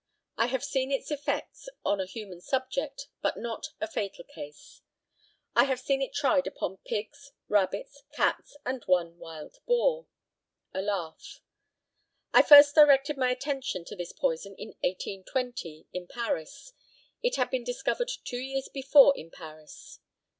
I 0.35 0.47
have 0.47 0.63
seen 0.63 0.91
its 0.91 1.11
effects 1.11 1.69
on 1.85 1.99
a 2.01 2.07
human 2.07 2.41
subject, 2.41 3.07
but 3.21 3.37
not 3.37 3.67
a 3.79 3.87
fatal 3.87 4.23
case. 4.23 4.81
I 5.55 5.65
have 5.65 5.79
seen 5.79 6.01
it 6.01 6.11
tried 6.11 6.47
upon 6.47 6.77
pigs, 6.77 7.33
rabbits, 7.47 8.01
cats, 8.11 8.57
and 8.65 8.83
one 8.85 9.19
wild 9.19 9.57
boar. 9.67 10.07
(A 10.73 10.81
laugh.) 10.81 11.43
I 12.33 12.41
first 12.41 12.73
directed 12.73 13.15
my 13.15 13.29
attention 13.29 13.85
to 13.85 13.95
this 13.95 14.11
poison 14.11 14.55
in 14.57 14.69
1820, 14.83 15.85
in 15.93 16.07
Paris. 16.07 16.73
It 17.21 17.35
had 17.35 17.51
been 17.51 17.63
discovered 17.63 18.09
two 18.25 18.39
years 18.39 18.69
before 18.69 19.15
in 19.15 19.29
Paris. 19.29 19.99